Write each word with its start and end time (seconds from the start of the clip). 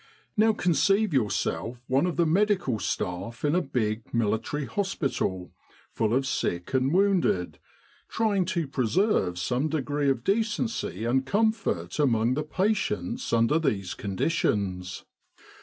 "Now 0.35 0.51
conceive 0.51 1.13
yourself 1.13 1.79
one 1.85 2.07
of 2.07 2.17
the 2.17 2.25
medical 2.25 2.79
staff 2.79 3.45
in 3.45 3.53
a 3.53 3.61
big 3.61 4.11
military 4.11 4.65
hospital 4.65 5.51
full 5.91 6.15
of 6.15 6.25
sick 6.25 6.73
and 6.73 6.91
wounded, 6.91 7.59
frying 8.07 8.45
to 8.45 8.67
preserve 8.67 9.37
some 9.37 9.69
degree 9.69 10.09
of 10.09 10.23
decency 10.23 11.05
and 11.05 11.23
com 11.23 11.51
fort 11.51 11.99
among 11.99 12.33
the 12.33 12.41
patients 12.41 13.31
under 13.31 13.59
these 13.59 13.93
conditions. 13.93 15.05